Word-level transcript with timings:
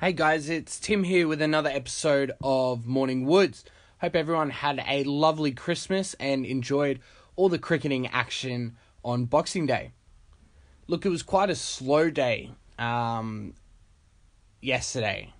Hey 0.00 0.14
guys, 0.14 0.48
it's 0.48 0.80
Tim 0.80 1.04
here 1.04 1.28
with 1.28 1.42
another 1.42 1.68
episode 1.68 2.32
of 2.42 2.86
Morning 2.86 3.26
Woods. 3.26 3.66
Hope 4.00 4.16
everyone 4.16 4.48
had 4.48 4.82
a 4.88 5.04
lovely 5.04 5.52
Christmas 5.52 6.14
and 6.14 6.46
enjoyed 6.46 7.00
all 7.36 7.50
the 7.50 7.58
cricketing 7.58 8.06
action 8.06 8.78
on 9.04 9.26
Boxing 9.26 9.66
Day. 9.66 9.92
Look, 10.86 11.04
it 11.04 11.10
was 11.10 11.22
quite 11.22 11.50
a 11.50 11.54
slow 11.54 12.08
day 12.08 12.50
um, 12.78 13.52
yesterday, 14.62 15.34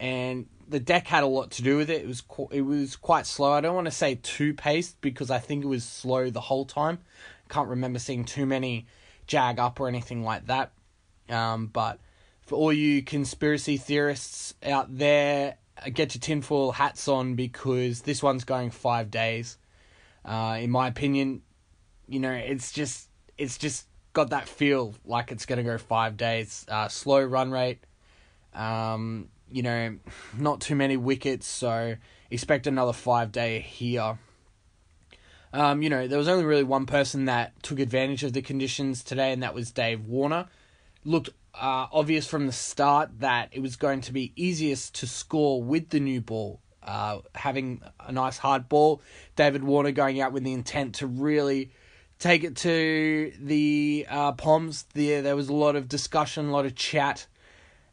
and 0.00 0.48
the 0.66 0.80
deck 0.80 1.06
had 1.06 1.22
a 1.22 1.28
lot 1.28 1.52
to 1.52 1.62
do 1.62 1.76
with 1.76 1.88
it. 1.88 2.02
It 2.02 2.08
was 2.08 2.22
qu- 2.22 2.48
it 2.50 2.62
was 2.62 2.96
quite 2.96 3.24
slow. 3.24 3.52
I 3.52 3.60
don't 3.60 3.76
want 3.76 3.86
to 3.86 3.92
say 3.92 4.16
too 4.16 4.52
paced 4.52 5.00
because 5.00 5.30
I 5.30 5.38
think 5.38 5.62
it 5.62 5.68
was 5.68 5.84
slow 5.84 6.28
the 6.28 6.40
whole 6.40 6.64
time. 6.64 6.98
Can't 7.48 7.68
remember 7.68 8.00
seeing 8.00 8.24
too 8.24 8.46
many 8.46 8.88
jag 9.28 9.60
up 9.60 9.78
or 9.78 9.86
anything 9.86 10.24
like 10.24 10.46
that. 10.48 10.72
Um, 11.28 11.68
but 11.68 12.00
for 12.46 12.54
all 12.54 12.72
you 12.72 13.02
conspiracy 13.02 13.76
theorists 13.76 14.54
out 14.62 14.96
there, 14.96 15.56
get 15.92 16.14
your 16.14 16.20
tinfoil 16.20 16.72
hats 16.72 17.08
on 17.08 17.34
because 17.34 18.02
this 18.02 18.22
one's 18.22 18.44
going 18.44 18.70
five 18.70 19.10
days. 19.10 19.58
Uh, 20.24 20.58
in 20.60 20.70
my 20.70 20.88
opinion, 20.88 21.42
you 22.08 22.20
know, 22.20 22.32
it's 22.32 22.72
just 22.72 23.08
it's 23.36 23.58
just 23.58 23.86
got 24.12 24.30
that 24.30 24.48
feel 24.48 24.94
like 25.04 25.32
it's 25.32 25.44
gonna 25.44 25.64
go 25.64 25.76
five 25.76 26.16
days. 26.16 26.64
Uh, 26.68 26.88
slow 26.88 27.22
run 27.22 27.50
rate. 27.50 27.80
Um, 28.54 29.28
you 29.50 29.62
know, 29.62 29.96
not 30.38 30.60
too 30.60 30.76
many 30.76 30.96
wickets, 30.96 31.46
so 31.46 31.96
expect 32.30 32.66
another 32.66 32.92
five 32.92 33.32
day 33.32 33.60
here. 33.60 34.18
Um, 35.52 35.82
you 35.82 35.90
know, 35.90 36.06
there 36.06 36.18
was 36.18 36.28
only 36.28 36.44
really 36.44 36.64
one 36.64 36.86
person 36.86 37.24
that 37.26 37.60
took 37.62 37.80
advantage 37.80 38.22
of 38.22 38.32
the 38.32 38.42
conditions 38.42 39.02
today, 39.02 39.32
and 39.32 39.42
that 39.42 39.54
was 39.54 39.70
Dave 39.72 40.06
Warner. 40.06 40.46
Looked 41.04 41.30
uh, 41.60 41.86
obvious 41.92 42.26
from 42.26 42.46
the 42.46 42.52
start 42.52 43.20
that 43.20 43.48
it 43.52 43.60
was 43.60 43.76
going 43.76 44.00
to 44.02 44.12
be 44.12 44.32
easiest 44.36 44.94
to 44.96 45.06
score 45.06 45.62
with 45.62 45.90
the 45.90 46.00
new 46.00 46.20
ball. 46.20 46.60
Uh, 46.82 47.18
having 47.34 47.82
a 48.00 48.12
nice 48.12 48.38
hard 48.38 48.68
ball, 48.68 49.02
David 49.34 49.64
Warner 49.64 49.90
going 49.90 50.20
out 50.20 50.32
with 50.32 50.44
the 50.44 50.52
intent 50.52 50.96
to 50.96 51.06
really 51.06 51.72
take 52.18 52.44
it 52.44 52.56
to 52.56 53.32
the 53.40 54.06
uh, 54.08 54.32
Poms. 54.32 54.84
There, 54.94 55.22
there 55.22 55.34
was 55.34 55.48
a 55.48 55.54
lot 55.54 55.76
of 55.76 55.88
discussion, 55.88 56.46
a 56.46 56.52
lot 56.52 56.64
of 56.64 56.74
chat 56.76 57.26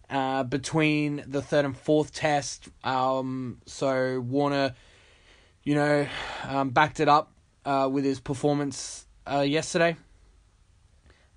uh, 0.09 0.43
between 0.43 1.23
the 1.27 1.41
third 1.41 1.65
and 1.65 1.75
fourth 1.75 2.13
test. 2.13 2.69
Um, 2.83 3.61
so 3.65 4.19
Warner, 4.19 4.75
you 5.63 5.75
know, 5.75 6.07
um, 6.47 6.69
backed 6.69 6.99
it 6.99 7.09
up 7.09 7.31
uh, 7.65 7.89
with 7.91 8.03
his 8.03 8.19
performance 8.19 9.07
uh, 9.25 9.39
yesterday. 9.39 9.95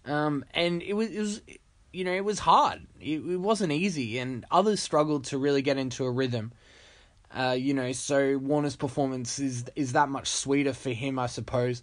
Um, 0.05 0.45
and 0.53 0.83
it 0.83 0.93
was, 0.93 1.09
it 1.11 1.19
was 1.19 1.41
you 1.97 2.05
know, 2.05 2.13
it 2.13 2.25
was 2.25 2.41
hard. 2.41 2.87
It, 3.01 3.21
it 3.21 3.41
wasn't 3.41 3.73
easy, 3.73 4.19
and 4.19 4.45
others 4.51 4.81
struggled 4.81 5.25
to 5.27 5.39
really 5.39 5.63
get 5.63 5.79
into 5.79 6.05
a 6.05 6.11
rhythm. 6.11 6.53
Uh, 7.35 7.57
you 7.59 7.73
know, 7.73 7.91
so 7.93 8.37
Warner's 8.37 8.77
performance 8.77 9.39
is 9.39 9.65
is 9.75 9.93
that 9.93 10.11
much 10.11 10.29
sweeter 10.29 10.75
for 10.75 10.91
him, 10.91 11.19
I 11.19 11.27
suppose. 11.27 11.83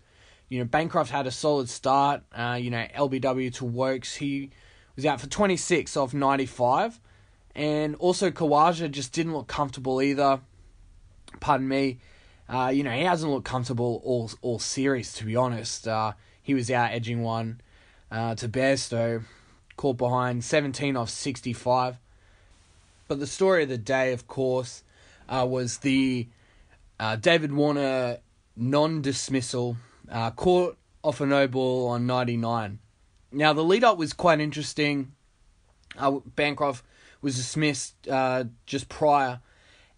You 0.49 0.59
know, 0.59 0.65
Bancroft 0.65 1.09
had 1.09 1.25
a 1.25 1.31
solid 1.31 1.67
start. 1.67 2.21
Uh, 2.31 2.59
you 2.61 2.69
know, 2.69 2.85
LBW 2.95 3.51
to 3.55 3.65
Woakes, 3.65 4.13
he 4.13 4.51
was 4.95 5.03
out 5.03 5.19
for 5.19 5.27
26 5.27 5.97
off 5.97 6.13
95. 6.13 6.99
And 7.55 7.95
also 7.95 8.29
Khawaja 8.29 8.91
just 8.91 9.13
didn't 9.13 9.33
look 9.33 9.47
comfortable 9.47 9.99
either. 9.99 10.41
Pardon 11.39 11.67
me. 11.67 11.99
Uh, 12.47 12.71
you 12.73 12.83
know, 12.83 12.91
he 12.91 13.01
hasn't 13.01 13.31
looked 13.31 13.45
comfortable 13.45 13.99
all 14.05 14.29
all 14.43 14.59
series, 14.59 15.13
to 15.13 15.25
be 15.25 15.35
honest. 15.35 15.87
Uh, 15.87 16.13
he 16.43 16.53
was 16.53 16.69
out 16.69 16.91
edging 16.91 17.23
one 17.23 17.61
uh, 18.11 18.35
to 18.35 18.47
Bairstow 18.47 19.23
caught 19.77 19.97
behind 19.97 20.43
17 20.43 20.95
off 20.95 21.09
65. 21.09 21.97
But 23.07 23.19
the 23.19 23.27
story 23.27 23.63
of 23.63 23.69
the 23.69 23.77
day, 23.77 24.13
of 24.13 24.27
course, 24.27 24.83
uh, 25.27 25.45
was 25.49 25.79
the 25.79 26.27
uh, 26.99 27.15
David 27.15 27.51
Warner 27.51 28.17
non 28.55 29.01
dismissal, 29.01 29.77
uh, 30.09 30.31
caught 30.31 30.77
off 31.03 31.21
a 31.21 31.25
no 31.25 31.47
ball 31.47 31.87
on 31.89 32.05
99. 32.05 32.79
Now, 33.31 33.53
the 33.53 33.63
lead 33.63 33.83
up 33.83 33.97
was 33.97 34.13
quite 34.13 34.39
interesting. 34.39 35.13
Uh, 35.97 36.19
Bancroft 36.35 36.83
was 37.21 37.35
dismissed 37.35 37.95
uh, 38.07 38.45
just 38.65 38.89
prior, 38.89 39.39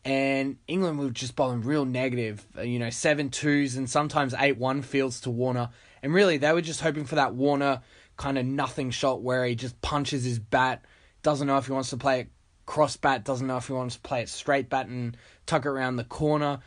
and 0.03 0.57
England 0.67 0.99
were 0.99 1.09
just 1.09 1.35
bowling 1.35 1.61
real 1.61 1.85
negative, 1.85 2.45
uh, 2.57 2.61
you 2.61 2.79
know, 2.79 2.89
7 2.89 3.29
2s 3.29 3.77
and 3.77 3.89
sometimes 3.89 4.33
8 4.37 4.57
1 4.57 4.81
fields 4.81 5.19
to 5.21 5.29
Warner. 5.29 5.69
And 6.01 6.13
really, 6.13 6.37
they 6.37 6.53
were 6.53 6.61
just 6.61 6.81
hoping 6.81 7.05
for 7.05 7.15
that 7.15 7.33
Warner 7.33 7.81
kind 8.17 8.37
of 8.37 8.45
nothing 8.45 8.91
shot 8.91 9.21
where 9.21 9.45
he 9.45 9.55
just 9.55 9.79
punches 9.81 10.23
his 10.23 10.39
bat, 10.39 10.83
doesn't 11.23 11.47
know 11.47 11.57
if 11.57 11.65
he 11.65 11.71
wants 11.71 11.89
to 11.89 11.97
play 11.97 12.21
it 12.21 12.29
cross 12.65 12.97
bat, 12.97 13.23
doesn't 13.23 13.47
know 13.47 13.57
if 13.57 13.67
he 13.67 13.73
wants 13.73 13.95
to 13.95 14.01
play 14.01 14.21
it 14.21 14.29
straight 14.29 14.69
bat 14.69 14.87
and 14.87 15.17
tuck 15.45 15.65
it 15.65 15.69
around 15.69 15.95
the 15.95 16.03
corner. 16.03 16.59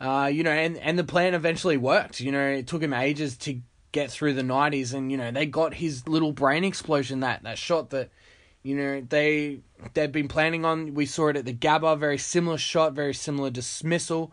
Uh, 0.00 0.26
you 0.32 0.42
know, 0.42 0.50
and, 0.50 0.78
and 0.78 0.98
the 0.98 1.04
plan 1.04 1.34
eventually 1.34 1.76
worked. 1.76 2.20
You 2.20 2.32
know, 2.32 2.44
it 2.44 2.66
took 2.66 2.82
him 2.82 2.92
ages 2.92 3.36
to 3.38 3.60
get 3.92 4.10
through 4.10 4.34
the 4.34 4.42
90s 4.42 4.94
and, 4.94 5.12
you 5.12 5.18
know, 5.18 5.30
they 5.30 5.46
got 5.46 5.74
his 5.74 6.08
little 6.08 6.32
brain 6.32 6.64
explosion, 6.64 7.20
that, 7.20 7.42
that 7.44 7.58
shot 7.58 7.90
that, 7.90 8.10
you 8.62 8.74
know, 8.76 9.02
they, 9.08 9.60
they've 9.94 10.10
been 10.10 10.28
planning 10.28 10.64
on. 10.64 10.94
We 10.94 11.06
saw 11.06 11.28
it 11.28 11.36
at 11.36 11.44
the 11.44 11.54
Gabba, 11.54 11.98
very 11.98 12.18
similar 12.18 12.58
shot, 12.58 12.94
very 12.94 13.14
similar 13.14 13.50
dismissal. 13.50 14.32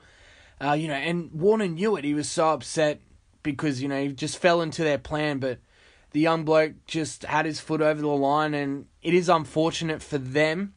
Uh, 0.62 0.74
you 0.74 0.88
know, 0.88 0.94
and 0.94 1.31
Warner 1.31 1.68
knew 1.68 1.96
it. 1.97 2.03
He 2.03 2.13
was 2.13 2.30
so 2.30 2.50
upset 2.50 3.01
because, 3.44 3.81
you 3.81 3.88
know, 3.88 4.01
he 4.01 4.07
just 4.09 4.38
fell 4.38 4.62
into 4.62 4.84
their 4.84 4.97
plan, 4.97 5.40
but 5.40 5.59
the 6.11 6.19
young 6.19 6.43
bloke 6.43 6.73
just 6.85 7.23
had 7.23 7.45
his 7.45 7.59
foot 7.59 7.81
over 7.81 8.01
the 8.01 8.07
line, 8.07 8.53
and 8.53 8.85
it 9.01 9.13
is 9.13 9.29
unfortunate 9.29 10.01
for 10.01 10.17
them, 10.17 10.73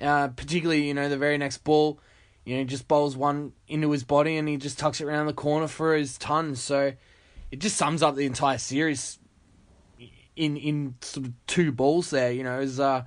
uh, 0.00 0.28
particularly 0.28 0.86
you 0.86 0.94
know 0.94 1.08
the 1.08 1.16
very 1.16 1.38
next 1.38 1.58
ball, 1.58 2.00
you 2.44 2.56
know 2.56 2.64
just 2.64 2.88
bowls 2.88 3.16
one 3.16 3.52
into 3.68 3.90
his 3.90 4.04
body 4.04 4.36
and 4.36 4.48
he 4.48 4.56
just 4.56 4.78
tucks 4.78 5.00
it 5.00 5.04
around 5.04 5.26
the 5.26 5.32
corner 5.32 5.68
for 5.68 5.94
his 5.94 6.18
ton. 6.18 6.56
So 6.56 6.92
it 7.50 7.58
just 7.58 7.76
sums 7.76 8.02
up 8.02 8.16
the 8.16 8.26
entire 8.26 8.58
series 8.58 9.18
in 10.36 10.56
in 10.56 10.94
sort 11.00 11.26
of 11.26 11.32
two 11.46 11.72
balls 11.72 12.10
there. 12.10 12.32
You 12.32 12.42
know, 12.42 12.56
it 12.56 12.62
was 12.62 12.80
uh, 12.80 13.04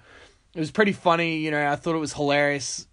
it 0.54 0.60
was 0.60 0.72
pretty 0.72 0.94
funny. 0.94 1.38
You 1.38 1.52
know, 1.52 1.70
I 1.70 1.76
thought 1.76 1.96
it 1.96 2.00
was 2.00 2.14
hilarious. 2.14 2.88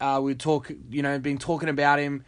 Uh, 0.00 0.20
we 0.22 0.34
talk, 0.34 0.70
you 0.90 1.02
know, 1.02 1.18
been 1.18 1.38
talking 1.38 1.68
about 1.68 2.00
him 2.00 2.24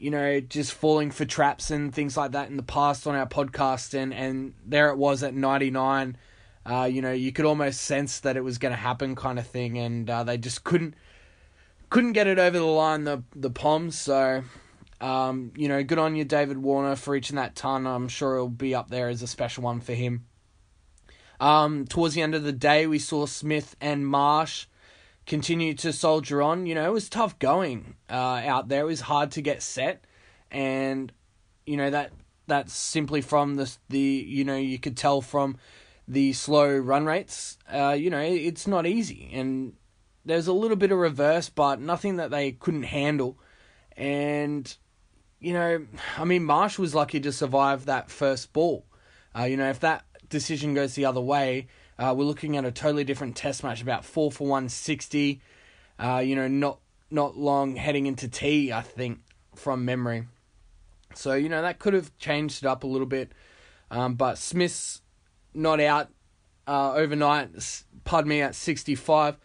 you 0.00 0.10
know, 0.10 0.40
just 0.40 0.72
falling 0.72 1.10
for 1.10 1.26
traps 1.26 1.70
and 1.70 1.94
things 1.94 2.16
like 2.16 2.32
that 2.32 2.48
in 2.48 2.56
the 2.56 2.62
past 2.62 3.06
on 3.06 3.14
our 3.14 3.26
podcast, 3.26 3.92
and 3.94 4.14
and 4.14 4.54
there 4.64 4.88
it 4.88 4.96
was 4.96 5.22
at 5.22 5.34
ninety 5.34 5.70
nine. 5.70 6.16
Uh, 6.64 6.84
you 6.84 7.02
know, 7.02 7.12
you 7.12 7.32
could 7.32 7.44
almost 7.44 7.82
sense 7.82 8.20
that 8.20 8.36
it 8.36 8.42
was 8.42 8.58
going 8.58 8.72
to 8.72 8.78
happen, 8.78 9.14
kind 9.14 9.38
of 9.38 9.46
thing, 9.46 9.78
and 9.78 10.08
uh, 10.08 10.24
they 10.24 10.38
just 10.38 10.64
couldn't 10.64 10.94
couldn't 11.90 12.12
get 12.12 12.26
it 12.26 12.38
over 12.38 12.58
the 12.58 12.64
line. 12.64 13.04
The 13.04 13.22
the 13.36 13.50
Poms, 13.50 13.98
so 13.98 14.42
um, 15.02 15.52
you 15.54 15.68
know, 15.68 15.82
good 15.82 15.98
on 15.98 16.16
you, 16.16 16.24
David 16.24 16.58
Warner, 16.58 16.96
for 16.96 17.10
reaching 17.10 17.36
that 17.36 17.54
ton. 17.54 17.86
I'm 17.86 18.08
sure 18.08 18.36
it'll 18.36 18.48
be 18.48 18.74
up 18.74 18.88
there 18.88 19.08
as 19.08 19.20
a 19.20 19.26
special 19.26 19.64
one 19.64 19.80
for 19.80 19.92
him. 19.92 20.26
Um, 21.40 21.86
towards 21.86 22.14
the 22.14 22.22
end 22.22 22.34
of 22.34 22.42
the 22.42 22.52
day, 22.52 22.86
we 22.86 22.98
saw 22.98 23.26
Smith 23.26 23.76
and 23.80 24.06
Marsh 24.06 24.66
continue 25.30 25.72
to 25.74 25.92
soldier 25.92 26.42
on. 26.42 26.66
You 26.66 26.74
know, 26.74 26.84
it 26.84 26.92
was 26.92 27.08
tough 27.08 27.38
going 27.38 27.94
uh, 28.10 28.42
out 28.44 28.68
there. 28.68 28.82
It 28.82 28.86
was 28.86 29.00
hard 29.02 29.30
to 29.32 29.40
get 29.40 29.62
set, 29.62 30.04
and 30.50 31.12
you 31.64 31.76
know 31.76 31.88
that 31.88 32.10
that's 32.48 32.74
simply 32.74 33.20
from 33.20 33.54
the 33.54 33.72
the 33.88 34.00
you 34.00 34.44
know 34.44 34.56
you 34.56 34.78
could 34.78 34.96
tell 34.96 35.20
from 35.20 35.56
the 36.08 36.32
slow 36.32 36.76
run 36.76 37.06
rates. 37.06 37.56
Uh, 37.72 37.96
you 37.96 38.10
know, 38.10 38.18
it's 38.18 38.66
not 38.66 38.86
easy, 38.86 39.30
and 39.32 39.74
there's 40.24 40.48
a 40.48 40.52
little 40.52 40.76
bit 40.76 40.90
of 40.90 40.98
reverse, 40.98 41.48
but 41.48 41.80
nothing 41.80 42.16
that 42.16 42.32
they 42.32 42.50
couldn't 42.50 42.82
handle. 42.82 43.38
And 43.96 44.76
you 45.38 45.52
know, 45.52 45.86
I 46.18 46.24
mean, 46.24 46.42
Marsh 46.42 46.76
was 46.76 46.92
lucky 46.92 47.20
to 47.20 47.30
survive 47.30 47.86
that 47.86 48.10
first 48.10 48.52
ball. 48.52 48.84
Uh, 49.38 49.44
you 49.44 49.56
know, 49.56 49.70
if 49.70 49.78
that 49.78 50.04
decision 50.28 50.74
goes 50.74 50.94
the 50.94 51.04
other 51.04 51.20
way, 51.20 51.68
uh, 52.00 52.14
we're 52.16 52.24
looking 52.24 52.56
at 52.56 52.64
a 52.64 52.72
totally 52.72 53.04
different 53.04 53.36
test 53.36 53.62
match, 53.62 53.82
about 53.82 54.04
four 54.04 54.32
for 54.32 54.46
one 54.48 54.70
sixty. 54.70 55.42
Uh, 55.98 56.22
you 56.24 56.34
know, 56.34 56.48
not 56.48 56.80
not 57.10 57.36
long 57.36 57.76
heading 57.76 58.06
into 58.06 58.26
tea, 58.26 58.72
I 58.72 58.80
think, 58.80 59.20
from 59.54 59.84
memory. 59.84 60.26
So 61.14 61.34
you 61.34 61.50
know 61.50 61.60
that 61.60 61.78
could 61.78 61.92
have 61.92 62.16
changed 62.16 62.64
it 62.64 62.66
up 62.66 62.84
a 62.84 62.86
little 62.86 63.06
bit, 63.06 63.32
um, 63.90 64.14
but 64.14 64.38
Smith's 64.38 65.02
not 65.52 65.78
out 65.78 66.08
uh, 66.66 66.94
overnight. 66.94 67.50
Pardon 68.04 68.30
me, 68.30 68.40
at 68.40 68.54
sixty 68.54 68.94
five. 68.94 69.36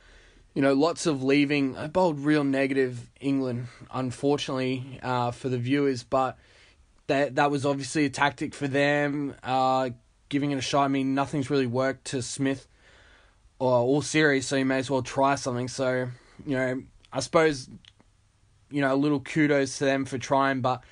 You 0.54 0.62
know, 0.62 0.74
lots 0.74 1.06
of 1.06 1.22
leaving. 1.22 1.76
I 1.76 1.88
bowled 1.88 2.20
real 2.22 2.46
negative 2.46 3.12
England, 3.20 3.68
unfortunately, 3.94 5.02
uh, 5.04 5.32
for 5.32 5.50
the 5.50 5.58
viewers, 5.58 6.04
but 6.04 6.38
that 7.08 7.36
that 7.36 7.52
was 7.52 7.66
obviously 7.66 8.06
a 8.06 8.10
tactic 8.10 8.56
for 8.56 8.70
them. 8.70 9.36
Uh, 9.44 9.90
giving 10.36 10.52
it 10.52 10.58
a 10.58 10.62
shot. 10.62 10.84
I 10.84 10.90
mean, 10.90 11.16
nothing's 11.16 11.50
really 11.50 11.66
worked 11.66 12.08
to 12.08 12.22
Smith 12.22 12.68
or 13.58 13.72
all 13.72 14.02
series, 14.02 14.46
so 14.46 14.58
you 14.58 14.66
may 14.66 14.80
as 14.80 14.90
well 14.90 15.02
try 15.02 15.36
something. 15.36 15.70
So, 15.70 16.10
you 16.46 16.58
know, 16.58 16.84
I 17.14 17.22
suppose, 17.22 17.70
you 18.70 18.82
know, 18.82 18.94
a 18.94 18.98
little 18.98 19.22
kudos 19.22 19.78
to 19.78 19.86
them 19.86 20.04
for 20.04 20.18
trying, 20.18 20.60
but 20.60 20.84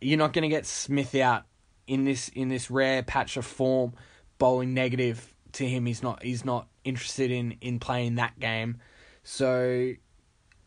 you're 0.00 0.18
not 0.18 0.32
going 0.32 0.42
to 0.42 0.48
get 0.48 0.66
Smith 0.66 1.14
out 1.14 1.44
in 1.86 2.06
this 2.06 2.28
in 2.30 2.48
this 2.48 2.72
rare 2.72 3.04
patch 3.04 3.36
of 3.36 3.46
form, 3.46 3.92
bowling 4.38 4.74
negative 4.74 5.32
to 5.52 5.64
him. 5.64 5.86
He's 5.86 6.02
not 6.02 6.20
he's 6.24 6.44
not 6.44 6.66
interested 6.82 7.30
in 7.30 7.56
in 7.60 7.78
playing 7.78 8.16
that 8.16 8.40
game. 8.40 8.78
So, 9.22 9.92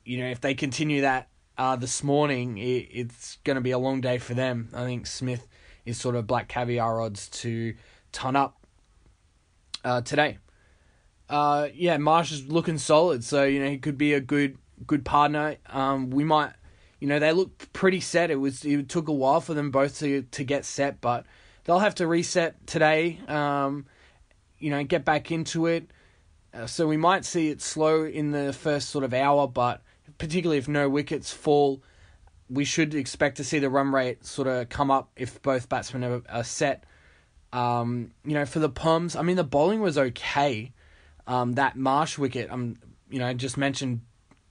you 0.05 0.17
know, 0.19 0.27
if 0.27 0.39
they 0.39 0.53
continue 0.53 1.01
that 1.01 1.27
uh, 1.57 1.75
this 1.75 2.01
morning, 2.01 2.57
it, 2.59 2.87
it's 2.91 3.39
going 3.43 3.55
to 3.55 3.61
be 3.61 3.71
a 3.71 3.77
long 3.77 3.99
day 3.99 4.19
for 4.19 4.35
them. 4.35 4.69
I 4.73 4.85
think 4.85 5.05
Smith 5.05 5.45
is 5.85 5.99
sort 5.99 6.15
of 6.15 6.27
black 6.27 6.47
caviar 6.47 7.01
odds 7.01 7.27
to 7.27 7.73
ton 8.11 8.35
up 8.35 8.57
uh, 9.83 10.01
today. 10.01 10.37
Uh, 11.29 11.69
yeah, 11.73 11.97
Marsh 11.97 12.31
is 12.31 12.47
looking 12.47 12.77
solid, 12.77 13.23
so 13.23 13.43
you 13.45 13.59
know 13.63 13.69
he 13.69 13.77
could 13.77 13.97
be 13.97 14.13
a 14.13 14.19
good 14.19 14.57
good 14.85 15.05
partner. 15.05 15.55
Um, 15.67 16.09
we 16.09 16.23
might, 16.23 16.51
you 16.99 17.07
know, 17.07 17.19
they 17.19 17.31
look 17.31 17.71
pretty 17.73 18.01
set. 18.01 18.31
It 18.31 18.35
was 18.35 18.65
it 18.65 18.89
took 18.89 19.07
a 19.07 19.13
while 19.13 19.41
for 19.41 19.53
them 19.53 19.71
both 19.71 19.99
to 19.99 20.23
to 20.23 20.43
get 20.43 20.65
set, 20.65 20.99
but 20.99 21.25
they'll 21.63 21.79
have 21.79 21.95
to 21.95 22.07
reset 22.07 22.67
today. 22.67 23.19
Um, 23.27 23.85
you 24.59 24.69
know, 24.69 24.83
get 24.83 25.05
back 25.05 25.31
into 25.31 25.67
it. 25.67 25.89
Uh, 26.53 26.67
so 26.67 26.87
we 26.87 26.97
might 26.97 27.23
see 27.23 27.49
it 27.49 27.61
slow 27.61 28.03
in 28.03 28.31
the 28.31 28.51
first 28.51 28.89
sort 28.89 29.03
of 29.03 29.13
hour, 29.13 29.47
but 29.47 29.81
particularly 30.17 30.57
if 30.57 30.67
no 30.67 30.89
wickets 30.89 31.31
fall, 31.31 31.81
we 32.49 32.65
should 32.65 32.93
expect 32.93 33.37
to 33.37 33.43
see 33.43 33.59
the 33.59 33.69
run 33.69 33.91
rate 33.91 34.25
sort 34.25 34.47
of 34.47 34.67
come 34.69 34.91
up 34.91 35.09
if 35.15 35.41
both 35.41 35.69
batsmen 35.69 36.03
are, 36.03 36.21
are 36.29 36.43
set. 36.43 36.83
Um, 37.53 38.11
you 38.23 38.33
know, 38.33 38.45
for 38.45 38.59
the 38.59 38.69
Poms, 38.69 39.15
I 39.15 39.23
mean, 39.23 39.35
the 39.35 39.43
bowling 39.43 39.81
was 39.81 39.97
okay. 39.97 40.71
Um, 41.27 41.53
that 41.53 41.75
Marsh 41.75 42.17
wicket, 42.17 42.49
um, 42.49 42.77
you 43.09 43.19
know, 43.19 43.27
I 43.27 43.33
just 43.33 43.57
mentioned 43.57 44.01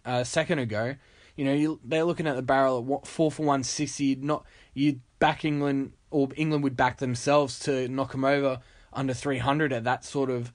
a 0.05 0.25
second 0.25 0.59
ago. 0.59 0.97
You 1.35 1.45
know, 1.47 1.55
you, 1.55 1.81
they're 1.83 2.05
looking 2.05 2.27
at 2.27 2.37
the 2.37 2.43
barrel 2.43 2.79
at 2.79 2.85
what, 2.85 3.07
four 3.07 3.31
for 3.31 3.45
one 3.45 3.63
sixty. 3.63 4.15
Not 4.15 4.45
you 4.75 5.01
back 5.19 5.45
England 5.45 5.93
or 6.11 6.29
England 6.37 6.63
would 6.65 6.77
back 6.77 6.99
themselves 6.99 7.59
to 7.61 7.89
knock 7.89 8.13
them 8.13 8.25
over 8.25 8.61
under 8.93 9.15
three 9.15 9.39
hundred 9.39 9.73
at 9.73 9.85
that 9.85 10.05
sort 10.05 10.29
of, 10.29 10.53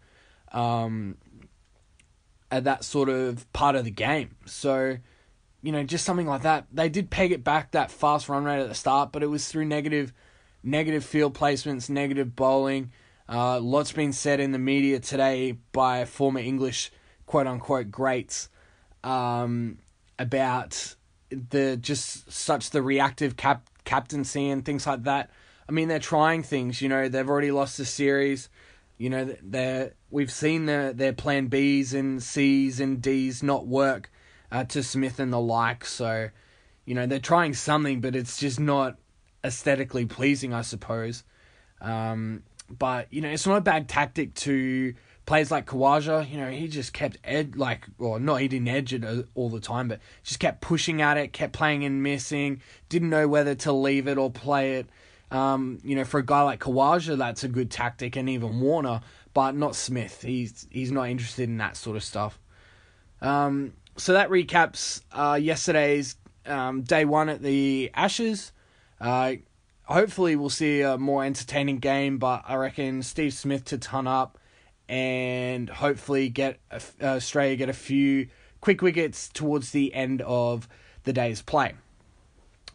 um, 0.52 1.18
at 2.52 2.66
that 2.66 2.84
sort 2.84 3.10
of 3.10 3.52
part 3.54 3.76
of 3.76 3.86
the 3.86 3.92
game. 3.92 4.36
So, 4.46 4.98
you 5.64 5.72
know, 5.72 5.84
just 5.84 6.06
something 6.06 6.28
like 6.28 6.44
that. 6.44 6.68
They 6.72 6.90
did 6.90 7.10
peg 7.10 7.32
it 7.32 7.44
back 7.44 7.72
that 7.72 7.90
fast 7.90 8.30
run 8.30 8.44
rate 8.44 8.62
at 8.62 8.70
the 8.70 8.76
start, 8.76 9.12
but 9.12 9.24
it 9.24 9.28
was 9.28 9.48
through 9.48 9.66
negative 9.66 10.14
negative 10.66 11.06
field 11.06 11.34
placements, 11.34 11.90
negative 11.90 12.36
bowling. 12.36 12.92
Uh, 13.30 13.60
lots 13.60 13.92
been 13.92 14.12
said 14.12 14.40
in 14.40 14.52
the 14.52 14.60
media 14.60 15.00
today 15.00 15.58
by 15.72 16.06
former 16.06 16.40
English 16.40 16.92
quote 17.26 17.48
unquote 17.48 17.90
greats 17.90 18.50
um, 19.04 19.78
about 20.20 20.96
the 21.30 21.78
just 21.78 22.32
such 22.32 22.72
the 22.72 22.82
reactive 22.82 23.38
cap 23.38 23.70
captaincy 23.84 24.50
and 24.50 24.66
things 24.66 24.86
like 24.86 25.04
that. 25.04 25.30
I 25.68 25.72
mean, 25.72 25.88
they're 25.88 26.00
trying 26.00 26.44
things. 26.44 26.82
You 26.82 26.90
know, 26.90 27.08
they've 27.08 27.30
already 27.30 27.52
lost 27.52 27.78
the 27.78 27.86
series. 27.86 28.50
You 28.98 29.10
know, 29.10 29.26
they 29.26 29.92
we've 30.10 30.32
seen 30.32 30.66
their 30.66 30.94
their 30.94 31.14
plan 31.14 31.50
Bs 31.50 31.94
and 31.94 32.22
Cs 32.22 32.80
and 32.80 33.02
Ds 33.02 33.44
not 33.44 33.68
work 33.68 34.12
uh, 34.52 34.64
to 34.66 34.84
Smith 34.84 35.20
and 35.20 35.34
the 35.34 35.40
like. 35.40 35.86
So, 35.86 36.30
you 36.86 36.96
know, 36.96 37.06
they're 37.06 37.20
trying 37.20 37.54
something, 37.54 38.02
but 38.02 38.16
it's 38.16 38.38
just 38.38 38.60
not 38.60 38.98
aesthetically 39.46 40.06
pleasing, 40.06 40.54
I 40.54 40.62
suppose. 40.62 41.24
Um, 41.82 42.44
but 42.70 43.08
you 43.12 43.22
know, 43.22 43.30
it's 43.30 43.46
not 43.46 43.58
a 43.58 43.62
bad 43.62 43.88
tactic 43.88 44.34
to 44.36 44.94
players 45.26 45.52
like 45.52 45.68
Khawaja. 45.68 46.30
You 46.30 46.38
know, 46.38 46.50
he 46.50 46.68
just 46.68 46.94
kept 46.94 47.18
ed 47.24 47.56
like, 47.56 47.86
well, 47.98 48.20
not 48.20 48.38
he 48.38 48.48
didn't 48.48 48.68
edge 48.68 48.94
it 48.94 49.04
all 49.36 49.50
the 49.50 49.60
time, 49.60 49.88
but 49.88 50.00
just 50.24 50.40
kept 50.40 50.62
pushing 50.62 51.02
at 51.02 51.18
it, 51.18 51.34
kept 51.34 51.54
playing 51.54 51.84
and 51.84 52.02
missing. 52.02 52.62
Didn't 52.90 53.10
know 53.10 53.28
whether 53.28 53.56
to 53.56 53.72
leave 53.72 54.08
it 54.08 54.18
or 54.18 54.32
play 54.32 54.76
it. 54.76 54.90
Um, 55.32 55.80
you 55.84 55.96
know, 55.96 56.06
for 56.06 56.20
a 56.20 56.26
guy 56.26 56.44
like 56.44 56.60
Khawaja, 56.60 57.18
that's 57.18 57.44
a 57.44 57.48
good 57.48 57.72
tactic, 57.72 58.16
and 58.16 58.30
even 58.30 58.60
Warner, 58.60 59.02
but 59.34 59.56
not 59.56 59.76
Smith. 59.76 60.22
He's 60.22 60.68
he's 60.72 60.92
not 60.92 61.10
interested 61.10 61.50
in 61.50 61.58
that 61.58 61.78
sort 61.78 61.98
of 61.98 62.04
stuff. 62.04 62.40
Um, 63.22 63.74
so 63.98 64.14
that 64.14 64.30
recaps 64.30 65.02
uh, 65.12 65.36
yesterday's 65.36 66.16
um, 66.46 66.82
day 66.82 67.06
one 67.06 67.30
at 67.30 67.42
the 67.42 67.92
Ashes. 67.94 68.52
Uh, 69.06 69.36
hopefully, 69.84 70.36
we'll 70.36 70.50
see 70.50 70.82
a 70.82 70.98
more 70.98 71.24
entertaining 71.24 71.78
game, 71.78 72.18
but 72.18 72.44
I 72.48 72.56
reckon 72.56 73.04
Steve 73.04 73.36
Smith 73.36 73.64
to 73.66 73.78
ton 73.78 74.08
up 74.08 74.40
and 74.90 75.70
hopefully 75.70 76.28
get 76.30 76.60
uh, 76.72 76.80
Australia 77.04 77.56
get 77.56 77.70
a 77.70 77.74
few 77.74 78.30
quick 78.62 78.82
wickets 78.82 79.30
towards 79.30 79.70
the 79.70 79.94
end 79.94 80.24
of 80.24 80.68
the 81.04 81.14
day's 81.14 81.44
play. 81.44 81.74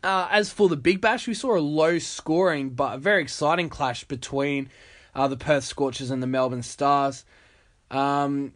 Uh, 0.05 0.29
as 0.31 0.51
for 0.51 0.69
the 0.69 0.77
Big 0.77 1.01
Bash, 1.01 1.27
we 1.27 1.35
saw 1.35 1.57
a 1.57 1.59
low 1.59 1.99
scoring 1.99 2.71
but 2.71 2.95
a 2.95 2.99
very 2.99 3.23
exciting 3.23 3.69
clash 3.69 4.05
between 4.05 4.71
uh, 5.17 5.27
the 5.27 5.37
Perth 5.37 5.65
Scorchers 5.65 6.13
and 6.13 6.23
the 6.23 6.29
Melbourne 6.29 6.63
Stars. 6.63 7.25
Um, 7.91 8.53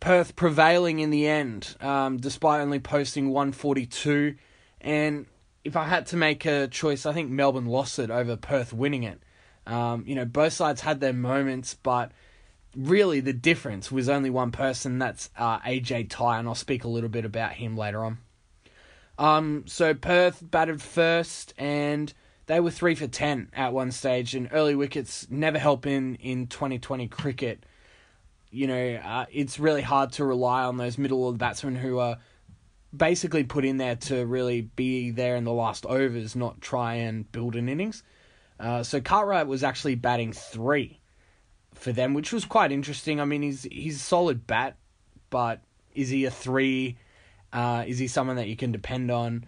Perth 0.00 0.36
prevailing 0.36 0.98
in 0.98 1.08
the 1.08 1.26
end, 1.26 1.76
um, 1.80 2.18
despite 2.18 2.60
only 2.60 2.78
posting 2.78 3.30
142. 3.30 4.36
And 4.82 5.24
if 5.66 5.74
I 5.76 5.84
had 5.84 6.06
to 6.06 6.16
make 6.16 6.46
a 6.46 6.68
choice, 6.68 7.06
I 7.06 7.12
think 7.12 7.28
Melbourne 7.28 7.66
lost 7.66 7.98
it 7.98 8.08
over 8.08 8.36
Perth 8.36 8.72
winning 8.72 9.02
it. 9.02 9.20
Um, 9.66 10.04
you 10.06 10.14
know, 10.14 10.24
both 10.24 10.52
sides 10.52 10.80
had 10.80 11.00
their 11.00 11.12
moments, 11.12 11.74
but 11.74 12.12
really 12.76 13.18
the 13.18 13.32
difference 13.32 13.90
was 13.90 14.08
only 14.08 14.30
one 14.30 14.52
person. 14.52 15.00
That's 15.00 15.28
uh, 15.36 15.58
AJ 15.58 16.08
Tye, 16.08 16.38
and 16.38 16.46
I'll 16.46 16.54
speak 16.54 16.84
a 16.84 16.88
little 16.88 17.08
bit 17.08 17.24
about 17.24 17.54
him 17.54 17.76
later 17.76 18.04
on. 18.04 18.18
Um, 19.18 19.64
so 19.66 19.92
Perth 19.92 20.38
batted 20.40 20.80
first, 20.80 21.52
and 21.58 22.14
they 22.46 22.60
were 22.60 22.70
three 22.70 22.94
for 22.94 23.08
ten 23.08 23.50
at 23.52 23.72
one 23.72 23.90
stage, 23.90 24.36
and 24.36 24.48
early 24.52 24.76
wickets 24.76 25.26
never 25.28 25.58
help 25.58 25.84
in 25.84 26.14
in 26.16 26.46
twenty 26.46 26.78
twenty 26.78 27.08
cricket. 27.08 27.66
You 28.52 28.68
know, 28.68 28.94
uh, 29.04 29.26
it's 29.32 29.58
really 29.58 29.82
hard 29.82 30.12
to 30.12 30.24
rely 30.24 30.62
on 30.62 30.76
those 30.76 30.96
middle 30.96 31.24
order 31.24 31.38
batsmen 31.38 31.74
who 31.74 31.98
are 31.98 32.18
basically 32.96 33.44
put 33.44 33.64
in 33.64 33.76
there 33.76 33.96
to 33.96 34.24
really 34.26 34.62
be 34.62 35.10
there 35.10 35.36
in 35.36 35.44
the 35.44 35.52
last 35.52 35.86
overs, 35.86 36.36
not 36.36 36.60
try 36.60 36.94
and 36.94 37.30
build 37.32 37.56
an 37.56 37.68
innings. 37.68 38.02
Uh, 38.58 38.82
so 38.82 39.00
Cartwright 39.00 39.46
was 39.46 39.62
actually 39.62 39.94
batting 39.94 40.32
three 40.32 41.00
for 41.74 41.92
them, 41.92 42.14
which 42.14 42.32
was 42.32 42.44
quite 42.44 42.72
interesting. 42.72 43.20
I 43.20 43.24
mean, 43.24 43.42
he's 43.42 43.64
he's 43.64 43.96
a 43.96 44.00
solid 44.00 44.46
bat, 44.46 44.76
but 45.30 45.60
is 45.94 46.08
he 46.08 46.24
a 46.24 46.30
three? 46.30 46.96
Uh, 47.52 47.84
is 47.86 47.98
he 47.98 48.08
someone 48.08 48.36
that 48.36 48.48
you 48.48 48.56
can 48.56 48.72
depend 48.72 49.10
on 49.10 49.44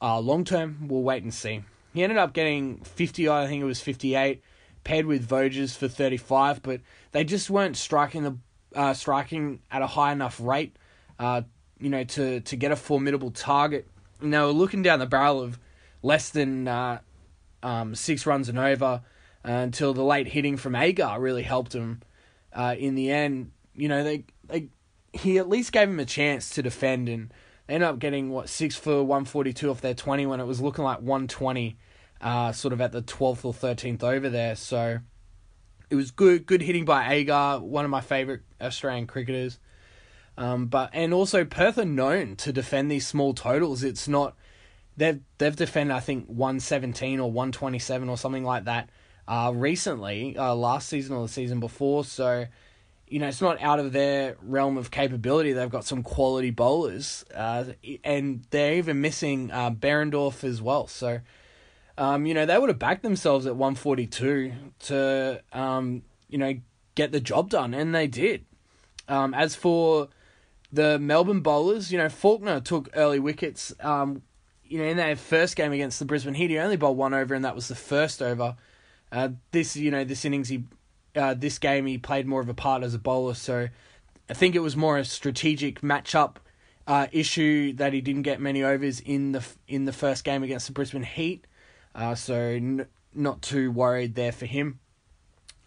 uh, 0.00 0.18
long 0.18 0.44
term? 0.44 0.88
We'll 0.88 1.02
wait 1.02 1.22
and 1.22 1.32
see. 1.32 1.62
He 1.94 2.02
ended 2.02 2.18
up 2.18 2.34
getting 2.34 2.78
50, 2.80 3.28
I 3.30 3.46
think 3.46 3.62
it 3.62 3.64
was 3.64 3.80
58, 3.80 4.42
paired 4.84 5.06
with 5.06 5.26
Voges 5.26 5.74
for 5.74 5.88
35, 5.88 6.62
but 6.62 6.82
they 7.12 7.24
just 7.24 7.48
weren't 7.48 7.76
striking 7.76 8.22
the 8.22 8.36
uh, 8.74 8.92
striking 8.92 9.60
at 9.70 9.80
a 9.80 9.86
high 9.86 10.12
enough 10.12 10.38
rate 10.38 10.76
uh, 11.18 11.42
you 11.78 11.90
know, 11.90 12.04
to 12.04 12.40
to 12.40 12.56
get 12.56 12.72
a 12.72 12.76
formidable 12.76 13.30
target. 13.30 13.86
And 14.20 14.32
they 14.32 14.38
were 14.38 14.46
looking 14.46 14.82
down 14.82 14.98
the 14.98 15.06
barrel 15.06 15.42
of 15.42 15.58
less 16.02 16.30
than 16.30 16.68
uh, 16.68 17.00
um, 17.62 17.94
six 17.94 18.26
runs 18.26 18.48
and 18.48 18.58
over 18.58 19.02
uh, 19.44 19.50
until 19.50 19.92
the 19.92 20.04
late 20.04 20.28
hitting 20.28 20.56
from 20.56 20.74
Agar 20.74 21.20
really 21.20 21.42
helped 21.42 21.74
him. 21.74 22.02
Uh, 22.52 22.74
in 22.78 22.94
the 22.94 23.10
end, 23.10 23.50
you 23.74 23.88
know, 23.88 24.02
they 24.02 24.24
they 24.44 24.68
he 25.12 25.38
at 25.38 25.48
least 25.48 25.72
gave 25.72 25.88
him 25.88 26.00
a 26.00 26.04
chance 26.04 26.50
to 26.50 26.62
defend, 26.62 27.08
and 27.08 27.32
they 27.66 27.74
ended 27.74 27.88
up 27.88 27.98
getting 27.98 28.30
what 28.30 28.48
six 28.48 28.76
for 28.76 29.04
one 29.04 29.24
forty 29.24 29.52
two 29.52 29.70
off 29.70 29.80
their 29.80 29.94
twenty 29.94 30.24
when 30.26 30.40
it 30.40 30.46
was 30.46 30.60
looking 30.60 30.84
like 30.84 31.00
one 31.00 31.28
twenty, 31.28 31.76
uh, 32.20 32.52
sort 32.52 32.72
of 32.72 32.80
at 32.80 32.92
the 32.92 33.02
twelfth 33.02 33.44
or 33.44 33.52
thirteenth 33.52 34.02
over 34.02 34.30
there. 34.30 34.56
So 34.56 35.00
it 35.90 35.94
was 35.94 36.10
good, 36.10 36.46
good 36.46 36.62
hitting 36.62 36.84
by 36.84 37.12
Agar, 37.12 37.60
one 37.60 37.84
of 37.84 37.90
my 37.90 38.00
favorite 38.00 38.40
Australian 38.60 39.06
cricketers. 39.06 39.58
Um, 40.38 40.66
but 40.66 40.90
and 40.92 41.14
also 41.14 41.44
Perth 41.44 41.78
are 41.78 41.84
known 41.84 42.36
to 42.36 42.52
defend 42.52 42.90
these 42.90 43.06
small 43.06 43.32
totals. 43.32 43.82
It's 43.82 44.06
not 44.06 44.34
they've 44.96 45.20
they've 45.38 45.56
defended 45.56 45.96
I 45.96 46.00
think 46.00 46.26
one 46.26 46.60
seventeen 46.60 47.20
or 47.20 47.30
one 47.30 47.52
twenty 47.52 47.78
seven 47.78 48.08
or 48.08 48.18
something 48.18 48.44
like 48.44 48.64
that 48.64 48.90
uh, 49.26 49.52
recently, 49.54 50.36
uh, 50.36 50.54
last 50.54 50.88
season 50.88 51.16
or 51.16 51.22
the 51.22 51.32
season 51.32 51.58
before. 51.58 52.04
So 52.04 52.46
you 53.08 53.18
know 53.18 53.28
it's 53.28 53.40
not 53.40 53.62
out 53.62 53.78
of 53.78 53.92
their 53.92 54.36
realm 54.42 54.76
of 54.76 54.90
capability. 54.90 55.52
They've 55.52 55.70
got 55.70 55.84
some 55.84 56.02
quality 56.02 56.50
bowlers, 56.50 57.24
uh, 57.34 57.64
and 58.04 58.44
they're 58.50 58.74
even 58.74 59.00
missing 59.00 59.50
uh, 59.50 59.70
Behrendorff 59.70 60.44
as 60.44 60.60
well. 60.60 60.86
So. 60.86 61.20
Um, 61.98 62.26
you 62.26 62.34
know, 62.34 62.44
they 62.44 62.58
would 62.58 62.68
have 62.68 62.78
backed 62.78 63.02
themselves 63.02 63.46
at 63.46 63.56
142 63.56 64.52
to, 64.80 65.42
um, 65.54 66.02
you 66.28 66.36
know, 66.36 66.52
get 66.94 67.10
the 67.10 67.20
job 67.20 67.48
done, 67.48 67.72
and 67.72 67.94
they 67.94 68.06
did. 68.06 68.44
Um, 69.08 69.32
as 69.32 69.54
for 69.54 70.08
the 70.72 70.98
Melbourne 70.98 71.40
bowlers, 71.40 71.92
you 71.92 71.98
know, 71.98 72.08
Faulkner 72.08 72.60
took 72.60 72.90
early 72.94 73.18
wickets. 73.18 73.74
Um, 73.80 74.22
you 74.64 74.78
know, 74.78 74.84
in 74.84 74.96
their 74.96 75.16
first 75.16 75.56
game 75.56 75.72
against 75.72 75.98
the 75.98 76.04
Brisbane 76.04 76.34
Heat, 76.34 76.50
he 76.50 76.58
only 76.58 76.76
bowled 76.76 76.96
one 76.96 77.14
over, 77.14 77.34
and 77.34 77.44
that 77.44 77.54
was 77.54 77.68
the 77.68 77.74
first 77.74 78.20
over. 78.20 78.56
Uh, 79.12 79.28
this, 79.52 79.76
you 79.76 79.90
know, 79.90 80.04
this 80.04 80.24
innings, 80.24 80.48
he, 80.48 80.64
uh, 81.14 81.34
this 81.34 81.58
game, 81.58 81.86
he 81.86 81.98
played 81.98 82.26
more 82.26 82.40
of 82.40 82.48
a 82.48 82.54
part 82.54 82.82
as 82.82 82.94
a 82.94 82.98
bowler. 82.98 83.34
So, 83.34 83.68
I 84.28 84.34
think 84.34 84.54
it 84.56 84.60
was 84.60 84.76
more 84.76 84.98
a 84.98 85.04
strategic 85.04 85.82
matchup 85.82 86.36
uh, 86.86 87.06
issue 87.12 87.72
that 87.74 87.92
he 87.92 88.00
didn't 88.00 88.22
get 88.22 88.40
many 88.40 88.64
overs 88.64 89.00
in 89.00 89.32
the 89.32 89.44
in 89.68 89.84
the 89.84 89.92
first 89.92 90.24
game 90.24 90.42
against 90.42 90.66
the 90.66 90.72
Brisbane 90.72 91.04
Heat. 91.04 91.46
Uh, 91.94 92.14
so, 92.16 92.34
n- 92.34 92.86
not 93.14 93.42
too 93.42 93.70
worried 93.70 94.14
there 94.14 94.32
for 94.32 94.46
him. 94.46 94.80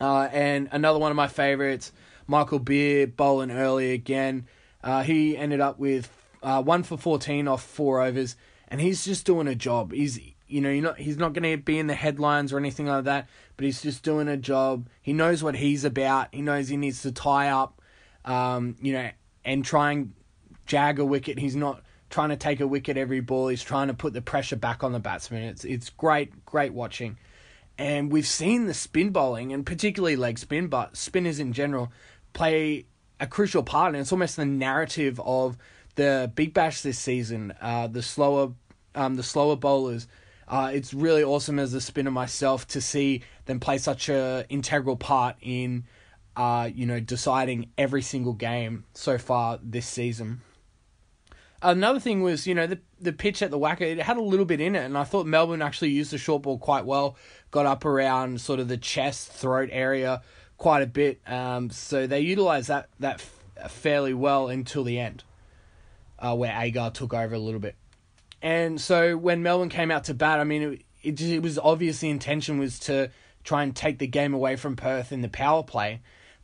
Uh, 0.01 0.29
and 0.31 0.69
another 0.71 0.99
one 0.99 1.11
of 1.11 1.15
my 1.15 1.27
favourites, 1.27 1.91
Michael 2.27 2.59
Beer 2.59 3.07
bowling 3.07 3.51
early 3.51 3.91
again. 3.91 4.47
Uh, 4.83 5.03
he 5.03 5.37
ended 5.37 5.59
up 5.59 5.79
with 5.79 6.09
uh, 6.41 6.61
one 6.61 6.83
for 6.83 6.97
14 6.97 7.47
off 7.47 7.63
four 7.63 8.01
overs, 8.01 8.35
and 8.67 8.79
he's 8.79 9.03
just 9.05 9.25
doing 9.25 9.47
a 9.47 9.55
job. 9.55 9.91
He's 9.91 10.19
you 10.49 10.61
know, 10.61 10.73
not, 10.79 10.97
he's 10.97 11.17
not 11.17 11.33
going 11.33 11.43
to 11.43 11.63
be 11.63 11.77
in 11.77 11.87
the 11.87 11.93
headlines 11.93 12.51
or 12.51 12.57
anything 12.57 12.87
like 12.87 13.03
that, 13.03 13.27
but 13.55 13.65
he's 13.65 13.81
just 13.81 14.03
doing 14.03 14.27
a 14.27 14.35
job. 14.35 14.89
He 15.01 15.13
knows 15.13 15.43
what 15.43 15.55
he's 15.55 15.85
about. 15.85 16.29
He 16.33 16.41
knows 16.41 16.67
he 16.67 16.77
needs 16.77 17.03
to 17.03 17.11
tie 17.11 17.49
up, 17.49 17.81
um, 18.25 18.75
you 18.81 18.93
know, 18.93 19.09
and 19.45 19.63
try 19.63 19.91
and 19.91 20.13
jag 20.65 20.99
a 20.99 21.05
wicket. 21.05 21.37
He's 21.37 21.55
not 21.55 21.83
trying 22.09 22.29
to 22.29 22.35
take 22.35 22.59
a 22.59 22.67
wicket 22.67 22.97
every 22.97 23.19
ball. 23.19 23.47
He's 23.47 23.63
trying 23.63 23.87
to 23.87 23.93
put 23.93 24.13
the 24.13 24.21
pressure 24.21 24.55
back 24.55 24.83
on 24.83 24.91
the 24.91 24.99
batsman. 24.99 25.43
It's 25.43 25.63
it's 25.63 25.91
great, 25.91 26.45
great 26.45 26.73
watching. 26.73 27.17
And 27.77 28.11
we've 28.11 28.27
seen 28.27 28.65
the 28.65 28.73
spin 28.73 29.11
bowling 29.11 29.53
and 29.53 29.65
particularly 29.65 30.15
leg 30.15 30.37
spin, 30.37 30.67
but 30.67 30.97
spinners 30.97 31.39
in 31.39 31.53
general 31.53 31.91
play 32.33 32.85
a 33.19 33.27
crucial 33.27 33.63
part, 33.63 33.93
and 33.93 34.01
it's 34.01 34.11
almost 34.11 34.35
the 34.35 34.45
narrative 34.45 35.19
of 35.23 35.57
the 35.95 36.31
Big 36.35 36.53
Bash 36.53 36.81
this 36.81 36.97
season. 36.97 37.53
Uh, 37.61 37.87
the 37.87 38.01
slower, 38.01 38.53
um, 38.95 39.15
the 39.15 39.23
slower 39.23 39.55
bowlers. 39.55 40.07
Uh, 40.47 40.71
it's 40.73 40.93
really 40.93 41.23
awesome 41.23 41.59
as 41.59 41.73
a 41.73 41.81
spinner 41.81 42.11
myself 42.11 42.67
to 42.67 42.81
see 42.81 43.21
them 43.45 43.59
play 43.59 43.77
such 43.77 44.09
a 44.09 44.45
integral 44.49 44.95
part 44.95 45.35
in, 45.41 45.85
uh, 46.35 46.69
you 46.73 46.85
know, 46.85 46.99
deciding 46.99 47.69
every 47.77 48.01
single 48.01 48.33
game 48.33 48.85
so 48.93 49.17
far 49.17 49.59
this 49.61 49.85
season. 49.85 50.41
Another 51.61 51.99
thing 51.99 52.21
was, 52.21 52.47
you 52.47 52.55
know, 52.55 52.65
the 52.65 52.79
the 53.01 53.13
pitch 53.13 53.41
at 53.41 53.51
the 53.51 53.59
WACA, 53.59 53.81
it 53.81 53.99
had 53.99 54.17
a 54.17 54.21
little 54.21 54.45
bit 54.45 54.61
in 54.61 54.75
it, 54.75 54.85
and 54.85 54.97
I 54.97 55.03
thought 55.03 55.25
Melbourne 55.25 55.61
actually 55.61 55.89
used 55.89 56.11
the 56.11 56.17
short 56.17 56.43
ball 56.43 56.57
quite 56.57 56.85
well. 56.85 57.17
Got 57.51 57.65
up 57.65 57.85
around 57.85 58.39
sort 58.41 58.59
of 58.59 58.69
the 58.69 58.77
chest, 58.77 59.31
throat 59.31 59.69
area 59.71 60.21
quite 60.59 60.83
a 60.83 60.87
bit. 60.87 61.19
Um, 61.25 61.71
so 61.71 62.05
they 62.05 62.19
utilised 62.19 62.67
that 62.67 62.89
that 62.99 63.15
f- 63.15 63.71
fairly 63.71 64.13
well 64.13 64.49
until 64.49 64.83
the 64.83 64.99
end, 64.99 65.23
uh, 66.19 66.35
where 66.35 66.53
Agar 66.55 66.91
took 66.91 67.15
over 67.15 67.33
a 67.33 67.39
little 67.39 67.61
bit. 67.61 67.75
And 68.43 68.79
so 68.79 69.17
when 69.17 69.41
Melbourne 69.41 69.69
came 69.69 69.89
out 69.89 70.03
to 70.05 70.13
bat, 70.13 70.39
I 70.39 70.43
mean, 70.43 70.61
it, 70.61 70.81
it, 71.01 71.21
it 71.21 71.41
was 71.41 71.57
obvious 71.57 71.99
the 71.99 72.09
intention 72.09 72.59
was 72.59 72.77
to 72.79 73.09
try 73.43 73.63
and 73.63 73.75
take 73.75 73.97
the 73.97 74.07
game 74.07 74.33
away 74.33 74.55
from 74.55 74.75
Perth 74.75 75.11
in 75.11 75.21
the 75.21 75.29
power 75.29 75.63
play, 75.63 76.01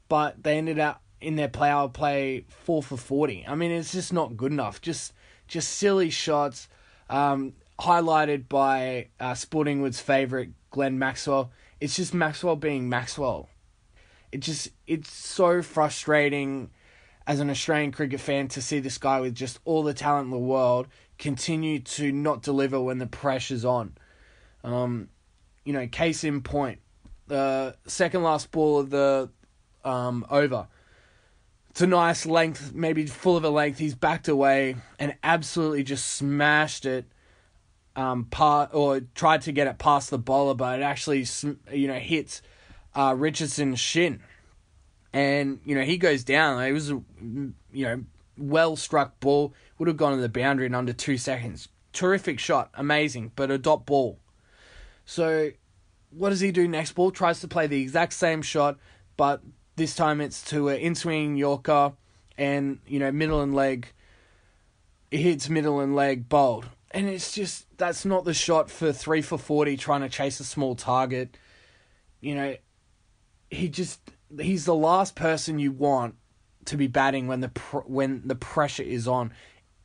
but 0.09 0.41
they 0.41 0.57
ended 0.57 0.79
up 0.79 1.01
in 1.21 1.35
their 1.35 1.49
power 1.49 1.87
play 1.89 2.45
four 2.47 2.81
for 2.81 2.97
forty. 2.97 3.45
I 3.47 3.55
mean, 3.55 3.71
it's 3.71 3.91
just 3.91 4.11
not 4.11 4.37
good 4.37 4.51
enough. 4.51 4.81
Just 4.81 5.13
just 5.47 5.73
silly 5.73 6.09
shots, 6.09 6.67
um, 7.09 7.53
highlighted 7.79 8.47
by 8.49 9.09
uh, 9.19 9.33
Sportingwood's 9.33 9.99
favourite 9.99 10.49
Glenn 10.71 10.97
Maxwell. 10.97 11.51
It's 11.79 11.95
just 11.95 12.13
Maxwell 12.13 12.55
being 12.55 12.89
Maxwell. 12.89 13.49
It 14.31 14.39
just 14.39 14.69
it's 14.87 15.11
so 15.11 15.61
frustrating 15.61 16.69
as 17.27 17.39
an 17.39 17.49
Australian 17.49 17.91
cricket 17.91 18.19
fan 18.19 18.47
to 18.49 18.61
see 18.61 18.79
this 18.79 18.97
guy 18.97 19.19
with 19.19 19.33
just 19.33 19.59
all 19.65 19.83
the 19.83 19.93
talent 19.93 20.25
in 20.25 20.31
the 20.31 20.37
world 20.37 20.87
continue 21.17 21.79
to 21.79 22.11
not 22.11 22.41
deliver 22.41 22.79
when 22.79 22.99
the 22.99 23.07
pressure's 23.07 23.65
on. 23.65 23.95
Um, 24.63 25.09
you 25.63 25.73
know, 25.73 25.87
case 25.87 26.23
in 26.23 26.41
point, 26.41 26.79
the 27.27 27.75
second 27.87 28.23
last 28.23 28.51
ball 28.51 28.79
of 28.79 28.89
the 28.89 29.29
um, 29.83 30.25
over. 30.29 30.67
It's 31.69 31.81
a 31.81 31.87
nice 31.87 32.25
length, 32.25 32.73
maybe 32.73 33.05
full 33.05 33.35
of 33.35 33.43
a 33.43 33.49
length. 33.49 33.79
He's 33.79 33.95
backed 33.95 34.27
away 34.27 34.77
and 34.97 35.15
absolutely 35.23 35.83
just 35.83 36.07
smashed 36.07 36.85
it. 36.85 37.05
Um, 37.97 38.25
part 38.25 38.71
or 38.73 38.99
tried 39.13 39.43
to 39.43 39.53
get 39.53 39.67
it 39.67 39.77
past 39.77 40.09
the 40.09 40.17
bowler, 40.17 40.53
but 40.53 40.79
it 40.79 40.83
actually, 40.83 41.25
you 41.71 41.87
know, 41.87 41.93
hits 41.93 42.41
uh, 42.95 43.15
Richardson's 43.17 43.79
shin, 43.79 44.21
and 45.13 45.59
you 45.65 45.75
know 45.75 45.83
he 45.83 45.97
goes 45.97 46.23
down. 46.23 46.63
It 46.63 46.71
was, 46.71 46.89
you 46.89 47.53
know, 47.73 48.03
well 48.37 48.75
struck 48.75 49.19
ball 49.19 49.53
would 49.77 49.87
have 49.87 49.97
gone 49.97 50.15
to 50.15 50.21
the 50.21 50.29
boundary 50.29 50.65
in 50.65 50.75
under 50.75 50.93
two 50.93 51.17
seconds. 51.17 51.67
Terrific 51.93 52.39
shot, 52.39 52.69
amazing, 52.73 53.31
but 53.35 53.51
a 53.51 53.57
dot 53.57 53.85
ball. 53.85 54.19
So, 55.05 55.51
what 56.09 56.29
does 56.29 56.39
he 56.39 56.51
do 56.51 56.67
next 56.67 56.93
ball? 56.93 57.11
Tries 57.11 57.39
to 57.41 57.47
play 57.47 57.67
the 57.67 57.81
exact 57.81 58.13
same 58.13 58.41
shot, 58.41 58.77
but 59.17 59.41
this 59.75 59.95
time 59.95 60.21
it's 60.21 60.41
to 60.49 60.69
an 60.69 60.79
in 60.79 60.95
swing 60.95 61.35
Yorker 61.35 61.93
and, 62.37 62.79
you 62.87 62.99
know, 62.99 63.11
middle 63.11 63.41
and 63.41 63.53
leg. 63.53 63.87
It 65.11 65.19
hits 65.19 65.49
middle 65.49 65.79
and 65.79 65.95
leg 65.95 66.27
bowled. 66.27 66.67
And 66.91 67.07
it's 67.07 67.33
just, 67.33 67.65
that's 67.77 68.05
not 68.05 68.25
the 68.25 68.33
shot 68.33 68.71
for 68.71 68.91
3 68.91 69.21
for 69.21 69.37
40 69.37 69.77
trying 69.77 70.01
to 70.01 70.09
chase 70.09 70.39
a 70.39 70.43
small 70.43 70.75
target. 70.75 71.37
You 72.19 72.35
know, 72.35 72.55
he 73.49 73.69
just, 73.69 73.99
he's 74.39 74.65
the 74.65 74.75
last 74.75 75.15
person 75.15 75.59
you 75.59 75.71
want 75.71 76.15
to 76.65 76.77
be 76.77 76.87
batting 76.87 77.27
when 77.27 77.41
the 77.41 77.49
pr- 77.49 77.77
when 77.79 78.23
the 78.25 78.35
pressure 78.35 78.83
is 78.83 79.07
on. 79.07 79.31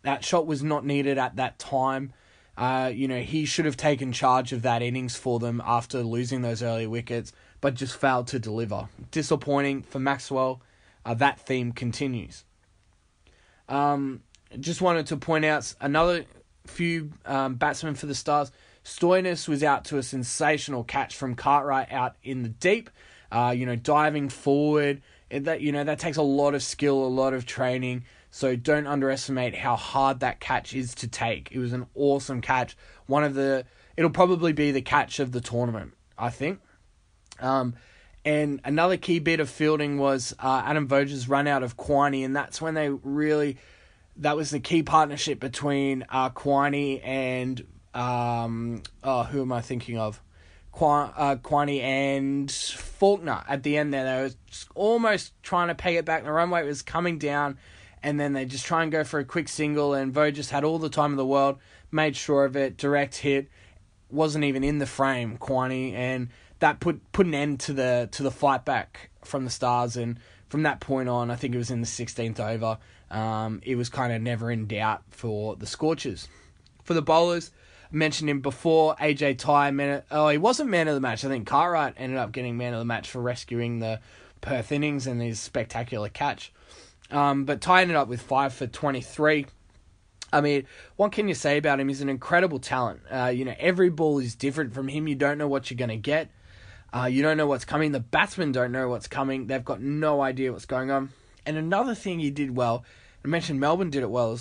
That 0.02 0.24
shot 0.24 0.46
was 0.46 0.62
not 0.62 0.84
needed 0.84 1.18
at 1.18 1.36
that 1.36 1.58
time. 1.58 2.12
Uh, 2.56 2.90
you 2.92 3.06
know, 3.06 3.20
he 3.20 3.44
should 3.44 3.64
have 3.64 3.76
taken 3.76 4.12
charge 4.12 4.52
of 4.52 4.62
that 4.62 4.82
innings 4.82 5.16
for 5.16 5.38
them 5.38 5.62
after 5.64 6.02
losing 6.02 6.42
those 6.42 6.62
early 6.62 6.86
wickets, 6.86 7.32
but 7.60 7.74
just 7.74 7.96
failed 7.96 8.26
to 8.28 8.38
deliver. 8.38 8.88
Disappointing 9.10 9.82
for 9.82 9.98
Maxwell. 9.98 10.62
Uh, 11.04 11.14
that 11.14 11.40
theme 11.40 11.72
continues. 11.72 12.44
Um, 13.68 14.22
just 14.58 14.80
wanted 14.80 15.06
to 15.06 15.16
point 15.16 15.44
out 15.44 15.74
another 15.80 16.24
few 16.66 17.12
um, 17.24 17.54
batsmen 17.54 17.94
for 17.94 18.06
the 18.06 18.14
Stars. 18.14 18.52
Stoinis 18.84 19.48
was 19.48 19.62
out 19.62 19.84
to 19.86 19.98
a 19.98 20.02
sensational 20.02 20.84
catch 20.84 21.16
from 21.16 21.34
Cartwright 21.34 21.92
out 21.92 22.16
in 22.22 22.42
the 22.42 22.48
deep. 22.48 22.90
Uh, 23.30 23.54
you 23.56 23.66
know, 23.66 23.76
diving 23.76 24.28
forward. 24.28 25.02
That 25.30 25.60
you 25.60 25.70
know 25.70 25.84
that 25.84 25.98
takes 25.98 26.16
a 26.16 26.22
lot 26.22 26.54
of 26.54 26.62
skill, 26.62 27.04
a 27.04 27.06
lot 27.06 27.34
of 27.34 27.46
training. 27.46 28.04
So 28.30 28.56
don't 28.56 28.86
underestimate 28.86 29.56
how 29.56 29.76
hard 29.76 30.20
that 30.20 30.40
catch 30.40 30.74
is 30.74 30.94
to 30.96 31.08
take. 31.08 31.50
It 31.52 31.58
was 31.58 31.72
an 31.72 31.86
awesome 31.94 32.40
catch. 32.40 32.76
One 33.06 33.24
of 33.24 33.34
the 33.34 33.64
it'll 33.96 34.10
probably 34.10 34.52
be 34.52 34.72
the 34.72 34.82
catch 34.82 35.18
of 35.20 35.32
the 35.32 35.40
tournament, 35.40 35.94
I 36.18 36.30
think. 36.30 36.60
Um, 37.40 37.74
and 38.24 38.60
another 38.64 38.96
key 38.96 39.18
bit 39.18 39.40
of 39.40 39.48
fielding 39.48 39.98
was 39.98 40.34
uh, 40.38 40.62
Adam 40.64 40.86
Voges' 40.86 41.28
run 41.28 41.46
out 41.46 41.62
of 41.62 41.76
Quiney, 41.76 42.24
and 42.24 42.34
that's 42.34 42.60
when 42.60 42.74
they 42.74 42.90
really 42.90 43.56
that 44.16 44.36
was 44.36 44.50
the 44.50 44.60
key 44.60 44.82
partnership 44.82 45.40
between 45.40 46.04
uh, 46.10 46.30
Quiney 46.30 47.00
and 47.04 47.64
um, 47.94 48.82
oh, 49.02 49.24
who 49.24 49.42
am 49.42 49.52
I 49.52 49.60
thinking 49.60 49.98
of? 49.98 50.20
Qu- 50.72 50.84
uh, 50.86 51.36
Quiney 51.36 51.80
and 51.80 52.50
Faulkner 52.50 53.44
at 53.48 53.62
the 53.62 53.76
end 53.76 53.92
there. 53.92 54.04
They 54.04 54.22
were 54.22 54.34
almost 54.74 55.32
trying 55.42 55.68
to 55.68 55.74
peg 55.74 55.96
it 55.96 56.04
back. 56.04 56.24
The 56.24 56.32
runway 56.32 56.64
was 56.64 56.82
coming 56.82 57.18
down 57.18 57.58
and 58.02 58.18
then 58.18 58.32
they 58.32 58.44
just 58.44 58.64
try 58.64 58.82
and 58.82 58.90
go 58.90 59.04
for 59.04 59.20
a 59.20 59.24
quick 59.24 59.48
single, 59.48 59.94
and 59.94 60.12
Vo 60.12 60.30
just 60.30 60.50
had 60.50 60.64
all 60.64 60.78
the 60.78 60.88
time 60.88 61.12
in 61.12 61.16
the 61.16 61.26
world, 61.26 61.58
made 61.90 62.16
sure 62.16 62.44
of 62.44 62.56
it, 62.56 62.76
direct 62.76 63.16
hit, 63.16 63.48
wasn't 64.10 64.44
even 64.44 64.64
in 64.64 64.78
the 64.78 64.86
frame, 64.86 65.36
Quiney, 65.38 65.92
and 65.92 66.28
that 66.60 66.80
put 66.80 67.12
put 67.12 67.26
an 67.26 67.34
end 67.34 67.60
to 67.60 67.72
the 67.72 68.08
to 68.12 68.22
the 68.22 68.30
fight 68.30 68.64
back 68.64 69.10
from 69.24 69.44
the 69.44 69.50
Stars, 69.50 69.96
and 69.96 70.18
from 70.48 70.62
that 70.62 70.80
point 70.80 71.08
on, 71.08 71.30
I 71.30 71.36
think 71.36 71.54
it 71.54 71.58
was 71.58 71.70
in 71.70 71.80
the 71.80 71.86
sixteenth 71.86 72.40
over, 72.40 72.78
um, 73.10 73.60
it 73.64 73.76
was 73.76 73.88
kind 73.88 74.12
of 74.12 74.22
never 74.22 74.50
in 74.50 74.66
doubt 74.66 75.02
for 75.10 75.56
the 75.56 75.66
Scorchers. 75.66 76.28
For 76.84 76.94
the 76.94 77.02
bowlers, 77.02 77.52
mentioned 77.90 78.30
him 78.30 78.40
before, 78.40 78.94
AJ 78.96 79.38
Tye, 79.38 79.70
man, 79.70 80.02
oh 80.10 80.28
he 80.28 80.38
wasn't 80.38 80.70
man 80.70 80.88
of 80.88 80.94
the 80.94 81.00
match. 81.00 81.24
I 81.24 81.28
think 81.28 81.46
Cartwright 81.46 81.94
ended 81.96 82.18
up 82.18 82.32
getting 82.32 82.56
man 82.56 82.74
of 82.74 82.78
the 82.78 82.84
match 82.84 83.10
for 83.10 83.20
rescuing 83.20 83.78
the 83.78 84.00
Perth 84.40 84.72
innings 84.72 85.06
and 85.06 85.20
his 85.20 85.40
spectacular 85.40 86.08
catch. 86.08 86.52
Um, 87.10 87.44
but 87.44 87.60
Tye 87.60 87.82
ended 87.82 87.96
up 87.96 88.08
with 88.08 88.22
five 88.22 88.52
for 88.52 88.66
23. 88.66 89.46
I 90.32 90.40
mean, 90.40 90.66
what 90.96 91.12
can 91.12 91.28
you 91.28 91.34
say 91.34 91.58
about 91.58 91.80
him? 91.80 91.88
He's 91.88 92.00
an 92.00 92.08
incredible 92.08 92.60
talent. 92.60 93.00
Uh, 93.10 93.26
you 93.26 93.44
know, 93.44 93.54
every 93.58 93.90
ball 93.90 94.18
is 94.20 94.34
different 94.34 94.72
from 94.72 94.88
him. 94.88 95.08
You 95.08 95.16
don't 95.16 95.38
know 95.38 95.48
what 95.48 95.70
you're 95.70 95.78
going 95.78 95.90
to 95.90 95.96
get. 95.96 96.30
Uh, 96.94 97.06
you 97.06 97.22
don't 97.22 97.36
know 97.36 97.46
what's 97.46 97.64
coming. 97.64 97.92
The 97.92 98.00
batsmen 98.00 98.52
don't 98.52 98.72
know 98.72 98.88
what's 98.88 99.08
coming. 99.08 99.46
They've 99.46 99.64
got 99.64 99.80
no 99.80 100.20
idea 100.20 100.52
what's 100.52 100.66
going 100.66 100.90
on. 100.90 101.10
And 101.46 101.56
another 101.56 101.94
thing 101.94 102.18
he 102.18 102.30
did 102.30 102.56
well, 102.56 102.84
I 103.24 103.28
mentioned 103.28 103.60
Melbourne 103.60 103.90
did 103.90 104.02
it 104.02 104.10
well 104.10 104.38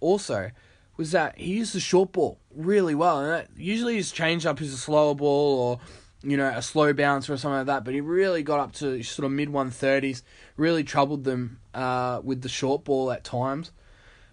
also, 0.00 0.50
was 0.96 1.12
that 1.12 1.38
he 1.38 1.54
used 1.54 1.74
the 1.74 1.80
short 1.80 2.12
ball 2.12 2.38
really 2.54 2.94
well. 2.94 3.20
And 3.20 3.28
that, 3.30 3.48
usually 3.56 3.96
his 3.96 4.12
change 4.12 4.46
up 4.46 4.60
is 4.60 4.72
a 4.72 4.76
slower 4.76 5.14
ball 5.14 5.58
or 5.58 5.80
you 6.22 6.36
know, 6.36 6.48
a 6.48 6.62
slow 6.62 6.92
bounce 6.92 7.28
or 7.28 7.36
something 7.36 7.58
like 7.58 7.66
that. 7.66 7.84
But 7.84 7.94
he 7.94 8.00
really 8.00 8.42
got 8.42 8.60
up 8.60 8.72
to 8.74 9.02
sort 9.02 9.26
of 9.26 9.32
mid 9.32 9.48
130s, 9.48 10.22
really 10.56 10.84
troubled 10.84 11.24
them 11.24 11.58
uh, 11.74 12.20
with 12.22 12.42
the 12.42 12.48
short 12.48 12.84
ball 12.84 13.10
at 13.10 13.24
times. 13.24 13.72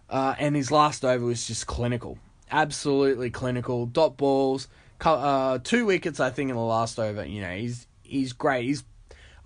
Uh, 0.09 0.35
and 0.39 0.55
his 0.55 0.71
last 0.71 1.05
over 1.05 1.25
was 1.25 1.45
just 1.45 1.67
clinical, 1.67 2.17
absolutely 2.51 3.29
clinical. 3.29 3.85
Dot 3.85 4.17
balls, 4.17 4.67
uh, 5.01 5.59
two 5.63 5.85
wickets, 5.85 6.19
I 6.19 6.31
think, 6.31 6.49
in 6.49 6.55
the 6.55 6.61
last 6.61 6.99
over. 6.99 7.25
You 7.25 7.41
know, 7.41 7.55
he's 7.55 7.85
he's 8.01 8.33
great. 8.33 8.65
He's, 8.65 8.83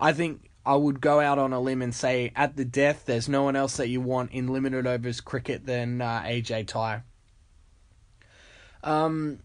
I 0.00 0.12
think, 0.12 0.48
I 0.66 0.76
would 0.76 1.00
go 1.00 1.20
out 1.20 1.38
on 1.38 1.52
a 1.52 1.60
limb 1.60 1.82
and 1.82 1.94
say 1.94 2.32
at 2.34 2.56
the 2.56 2.64
death, 2.64 3.04
there's 3.06 3.28
no 3.28 3.42
one 3.42 3.56
else 3.56 3.76
that 3.76 3.88
you 3.88 4.00
want 4.00 4.32
in 4.32 4.48
limited 4.48 4.86
overs 4.86 5.20
cricket 5.20 5.66
than 5.66 6.00
uh, 6.00 6.22
AJ 6.22 6.68
Tye. 6.68 7.02
Um, 8.82 9.40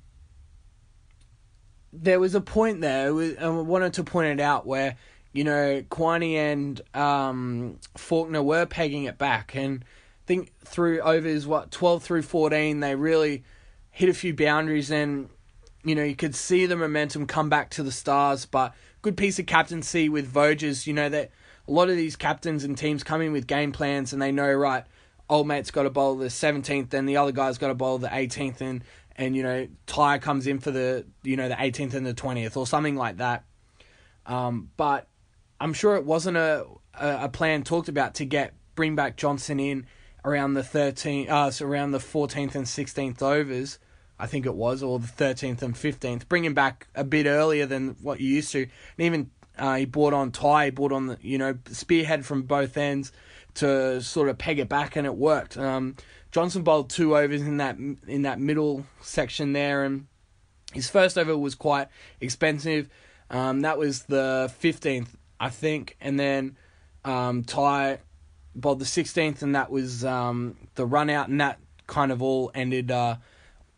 there 1.91 2.19
was 2.19 2.35
a 2.35 2.41
point 2.41 2.81
there, 2.81 3.09
I 3.39 3.49
wanted 3.49 3.93
to 3.93 4.03
point 4.03 4.39
it 4.39 4.43
out 4.43 4.65
where 4.65 4.95
you 5.33 5.43
know 5.43 5.83
Quiney 5.89 6.35
and 6.35 6.81
um, 6.93 7.79
Faulkner 7.95 8.43
were 8.43 8.65
pegging 8.65 9.03
it 9.05 9.17
back, 9.17 9.55
and 9.55 9.83
I 9.83 10.25
think 10.25 10.51
through 10.59 11.01
overs 11.01 11.47
what 11.47 11.71
twelve 11.71 12.03
through 12.03 12.23
fourteen, 12.23 12.79
they 12.79 12.95
really 12.95 13.43
hit 13.91 14.09
a 14.09 14.13
few 14.13 14.33
boundaries 14.33 14.91
and 14.91 15.29
you 15.83 15.95
know 15.95 16.03
you 16.03 16.15
could 16.15 16.35
see 16.35 16.65
the 16.65 16.75
momentum 16.75 17.25
come 17.25 17.49
back 17.49 17.69
to 17.71 17.83
the 17.83 17.91
Stars. 17.91 18.45
But 18.45 18.73
good 19.01 19.17
piece 19.17 19.39
of 19.39 19.45
captaincy 19.45 20.09
with 20.09 20.27
Voges. 20.27 20.87
You 20.87 20.93
know 20.93 21.09
that 21.09 21.31
a 21.67 21.71
lot 21.71 21.89
of 21.89 21.95
these 21.95 22.15
captains 22.15 22.63
and 22.63 22.77
teams 22.77 23.03
come 23.03 23.21
in 23.21 23.31
with 23.31 23.47
game 23.47 23.71
plans 23.71 24.13
and 24.13 24.21
they 24.21 24.31
know 24.31 24.51
right. 24.51 24.83
Old 25.29 25.47
mate's 25.47 25.69
got 25.69 25.83
to 25.83 25.89
bowl 25.89 26.15
the 26.15 26.29
seventeenth, 26.29 26.93
and 26.93 27.07
the 27.07 27.17
other 27.17 27.31
guy's 27.31 27.57
got 27.57 27.67
to 27.67 27.75
bowl 27.75 27.99
the 27.99 28.09
eighteenth, 28.11 28.61
and 28.61 28.83
and 29.19 29.35
you 29.35 29.43
know 29.43 29.67
Tye 29.85 30.17
comes 30.17 30.47
in 30.47 30.59
for 30.59 30.71
the 30.71 31.05
you 31.23 31.35
know 31.35 31.49
the 31.49 31.55
18th 31.55 31.93
and 31.93 32.05
the 32.05 32.13
20th 32.13 32.57
or 32.57 32.65
something 32.65 32.95
like 32.95 33.17
that. 33.17 33.43
Um, 34.25 34.69
but 34.77 35.07
I'm 35.59 35.73
sure 35.73 35.95
it 35.97 36.05
wasn't 36.05 36.37
a, 36.37 36.65
a, 36.93 37.25
a 37.25 37.29
plan 37.29 37.63
talked 37.63 37.89
about 37.89 38.15
to 38.15 38.25
get 38.25 38.53
bring 38.75 38.95
back 38.95 39.17
Johnson 39.17 39.59
in 39.59 39.85
around 40.23 40.53
the 40.53 40.61
13th, 40.61 41.29
uh, 41.29 41.51
so 41.51 41.65
around 41.65 41.91
the 41.91 41.99
14th 41.99 42.55
and 42.55 42.65
16th 42.65 43.21
overs. 43.21 43.77
I 44.19 44.27
think 44.27 44.45
it 44.45 44.55
was, 44.55 44.83
or 44.83 44.99
the 44.99 45.07
13th 45.07 45.61
and 45.61 45.73
15th. 45.73 46.27
Bring 46.27 46.43
him 46.43 46.53
back 46.53 46.87
a 46.93 47.03
bit 47.03 47.25
earlier 47.25 47.65
than 47.65 47.95
what 48.01 48.19
you 48.19 48.27
used 48.27 48.51
to. 48.51 48.63
And 48.63 48.71
even 48.97 49.31
uh, 49.57 49.75
he 49.75 49.85
brought 49.85 50.13
on 50.13 50.31
Tye, 50.31 50.65
he 50.65 50.71
brought 50.71 50.91
on 50.91 51.07
the, 51.07 51.17
you 51.21 51.37
know, 51.37 51.57
spearhead 51.71 52.25
from 52.25 52.43
both 52.43 52.77
ends 52.77 53.11
to 53.55 54.01
sort 54.01 54.29
of 54.29 54.37
peg 54.37 54.59
it 54.59 54.69
back, 54.69 54.95
and 54.95 55.05
it 55.07 55.15
worked. 55.15 55.57
Um, 55.57 55.95
Johnson 56.31 56.63
bowled 56.63 56.89
two 56.89 57.17
overs 57.17 57.41
in 57.41 57.57
that 57.57 57.77
in 57.77 58.21
that 58.23 58.39
middle 58.39 58.85
section 59.01 59.53
there, 59.53 59.83
and 59.83 60.07
his 60.73 60.89
first 60.89 61.17
over 61.17 61.37
was 61.37 61.55
quite 61.55 61.87
expensive. 62.21 62.89
Um, 63.29 63.61
that 63.61 63.77
was 63.77 64.03
the 64.03 64.51
fifteenth, 64.57 65.15
I 65.39 65.49
think, 65.49 65.97
and 65.99 66.19
then 66.19 66.57
um, 67.03 67.43
Tye 67.43 67.99
bowled 68.55 68.79
the 68.79 68.85
sixteenth, 68.85 69.41
and 69.41 69.55
that 69.55 69.71
was 69.71 70.05
um, 70.05 70.57
the 70.75 70.85
run 70.85 71.09
out, 71.09 71.29
and 71.29 71.41
that 71.41 71.59
kind 71.87 72.11
of 72.11 72.21
all 72.21 72.51
ended 72.53 72.91
uh, 72.91 73.15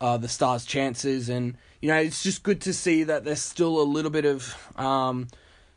uh, 0.02 0.18
the 0.18 0.28
Stars' 0.28 0.66
chances. 0.66 1.30
And 1.30 1.56
you 1.80 1.88
know, 1.88 1.96
it's 1.96 2.22
just 2.22 2.42
good 2.42 2.60
to 2.62 2.74
see 2.74 3.04
that 3.04 3.24
there's 3.24 3.40
still 3.40 3.80
a 3.80 3.84
little 3.84 4.10
bit 4.10 4.26
of 4.26 4.54
um, 4.76 5.28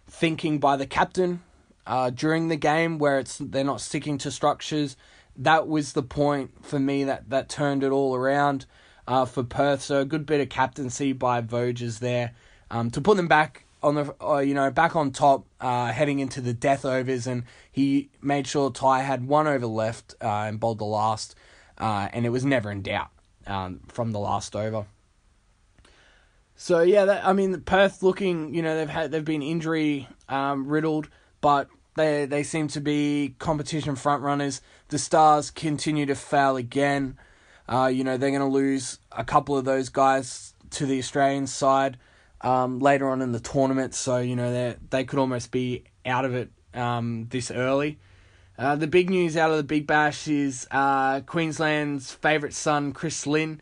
thinking 0.08 0.60
by 0.60 0.76
the 0.76 0.86
captain 0.86 1.42
uh, 1.88 2.10
during 2.10 2.50
the 2.50 2.58
game, 2.58 2.98
where 2.98 3.20
it's 3.20 3.38
they're 3.38 3.64
not 3.64 3.80
sticking 3.80 4.18
to 4.18 4.32
structures 4.32 4.98
that 5.38 5.68
was 5.68 5.94
the 5.94 6.04
point 6.04 6.66
for 6.66 6.80
me 6.80 7.04
that, 7.04 7.30
that 7.30 7.50
turned 7.50 7.84
it 7.84 7.92
all 7.92 8.16
around 8.16 8.66
uh, 9.08 9.26
for 9.26 9.44
Perth. 9.44 9.82
So 9.82 10.00
a 10.00 10.06
good 10.06 10.26
bit 10.26 10.42
of 10.42 10.50
captaincy 10.50 11.14
by 11.14 11.42
Voges 11.42 12.00
there 12.00 12.34
um, 12.72 12.90
to 12.92 13.02
put 13.02 13.18
them 13.18 13.28
back 13.28 13.66
on 13.84 13.96
the 13.96 14.16
uh, 14.20 14.40
you 14.40 14.54
know 14.54 14.72
back 14.72 14.96
on 14.96 15.12
top 15.12 15.46
uh, 15.62 15.92
heading 15.92 16.20
into 16.20 16.42
the 16.42 16.54
death 16.54 16.86
overs, 16.86 17.28
and 17.28 17.44
he 17.72 18.10
made 18.22 18.48
sure 18.48 18.72
Tye 18.72 19.02
had 19.02 19.28
one 19.28 19.48
over 19.48 19.68
left 19.68 20.16
uh, 20.22 20.46
and 20.48 20.60
bowled 20.60 20.80
the 20.80 20.86
last, 20.86 21.36
uh, 21.78 22.08
and 22.12 22.26
it 22.26 22.30
was 22.30 22.44
never 22.44 22.72
in 22.72 22.82
doubt 22.82 23.10
um, 23.48 23.82
from 23.88 24.12
the 24.12 24.20
last 24.20 24.56
over. 24.56 24.86
So 26.56 26.82
yeah, 26.82 27.06
that, 27.06 27.26
I 27.26 27.34
mean 27.34 27.60
Perth 27.62 28.02
looking, 28.02 28.54
you 28.54 28.62
know 28.62 28.78
they've 28.78 28.90
had 28.90 29.12
they've 29.12 29.26
been 29.26 29.42
injury 29.42 30.08
um, 30.30 30.68
riddled, 30.68 31.10
but 31.42 31.68
they 31.96 32.26
they 32.26 32.44
seem 32.44 32.68
to 32.70 32.82
be 32.82 33.36
competition 33.40 33.96
front 33.96 34.24
runners. 34.24 34.62
The 34.90 34.98
Stars 34.98 35.52
continue 35.52 36.06
to 36.06 36.16
fail 36.16 36.56
again. 36.56 37.18
Uh, 37.68 37.88
you 37.88 38.04
know 38.04 38.18
they're 38.18 38.30
going 38.30 38.42
to 38.42 38.48
lose 38.48 39.00
a 39.12 39.26
couple 39.26 39.58
of 39.58 39.66
those 39.66 39.90
guys 39.90 40.54
to 40.72 40.86
the 40.86 41.00
Australian 41.00 41.48
side 41.48 41.98
um, 42.42 42.80
later 42.80 43.10
on 43.10 43.22
in 43.22 43.32
the 43.32 43.40
tournament. 43.40 43.94
So 43.94 44.18
you 44.18 44.36
know 44.36 44.52
they 44.52 44.76
they 44.90 45.04
could 45.04 45.20
almost 45.20 45.52
be 45.52 45.84
out 46.06 46.24
of 46.24 46.36
it 46.36 46.50
um, 46.74 47.28
this 47.30 47.52
early. 47.52 48.00
Uh, 48.58 48.76
the 48.76 48.88
big 48.88 49.10
news 49.10 49.36
out 49.36 49.52
of 49.52 49.58
the 49.58 49.64
Big 49.64 49.86
Bash 49.86 50.28
is 50.30 50.66
uh, 50.72 51.20
Queensland's 51.22 52.14
favourite 52.14 52.54
son, 52.54 52.94
Chris 52.94 53.28
Lynn. 53.28 53.62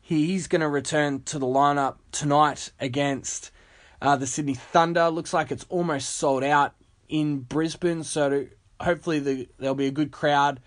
He, 0.00 0.26
he's 0.26 0.48
going 0.48 0.62
to 0.62 0.68
return 0.68 1.22
to 1.24 1.38
the 1.38 1.46
lineup 1.46 1.96
tonight 2.10 2.72
against 2.80 3.52
uh, 4.00 4.16
the 4.16 4.26
Sydney 4.26 4.54
Thunder. 4.54 5.08
Looks 5.10 5.32
like 5.32 5.52
it's 5.52 5.66
almost 5.68 6.16
sold 6.16 6.42
out 6.42 6.74
in 7.08 7.40
Brisbane, 7.40 8.02
so 8.02 8.46
hopefully 8.80 9.20
the, 9.20 9.48
there'll 9.58 9.76
be 9.76 9.86
a 9.86 9.92
good 9.92 10.10
crowd 10.10 10.58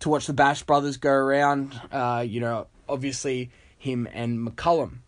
to 0.00 0.08
watch 0.08 0.26
the 0.26 0.32
Bash 0.32 0.64
brothers 0.64 0.96
go 0.96 1.12
around. 1.12 1.80
Uh, 1.92 2.24
you 2.26 2.40
know, 2.40 2.66
obviously 2.88 3.50
him 3.78 4.08
and 4.12 4.38
McCullum. 4.38 4.98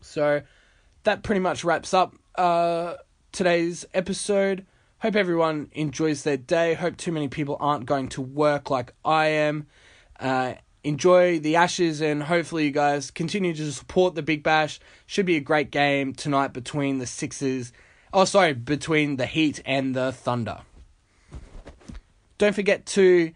So 0.00 0.40
that 1.04 1.22
pretty 1.22 1.40
much 1.40 1.62
wraps 1.62 1.92
up 1.92 2.14
uh, 2.36 2.94
today's 3.32 3.84
episode. 3.92 4.64
Hope 5.06 5.14
everyone 5.14 5.70
enjoys 5.70 6.24
their 6.24 6.36
day. 6.36 6.74
Hope 6.74 6.96
too 6.96 7.12
many 7.12 7.28
people 7.28 7.56
aren't 7.60 7.86
going 7.86 8.08
to 8.08 8.20
work 8.20 8.70
like 8.70 8.92
I 9.04 9.26
am. 9.28 9.68
Uh, 10.18 10.54
enjoy 10.82 11.38
the 11.38 11.54
Ashes 11.54 12.00
and 12.00 12.24
hopefully 12.24 12.64
you 12.64 12.72
guys 12.72 13.12
continue 13.12 13.54
to 13.54 13.70
support 13.70 14.16
the 14.16 14.22
Big 14.22 14.42
Bash. 14.42 14.80
Should 15.06 15.26
be 15.26 15.36
a 15.36 15.40
great 15.40 15.70
game 15.70 16.12
tonight 16.12 16.52
between 16.52 16.98
the 16.98 17.06
Sixers 17.06 17.72
Oh, 18.12 18.24
sorry, 18.24 18.52
between 18.52 19.14
the 19.14 19.26
Heat 19.26 19.62
and 19.64 19.94
the 19.94 20.10
Thunder. 20.10 20.62
Don't 22.38 22.56
forget 22.56 22.84
to 22.86 23.30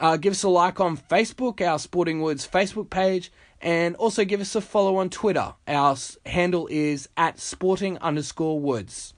uh, 0.00 0.16
give 0.16 0.32
us 0.32 0.42
a 0.42 0.48
like 0.48 0.80
on 0.80 0.96
Facebook, 0.96 1.64
our 1.64 1.78
Sporting 1.78 2.20
Woods 2.20 2.48
Facebook 2.52 2.90
page, 2.90 3.30
and 3.60 3.94
also 3.94 4.24
give 4.24 4.40
us 4.40 4.56
a 4.56 4.60
follow 4.60 4.96
on 4.96 5.08
Twitter. 5.08 5.54
Our 5.68 5.96
handle 6.26 6.66
is 6.68 7.08
at 7.16 7.38
sporting 7.38 7.96
underscore 7.98 8.58
woods. 8.58 9.11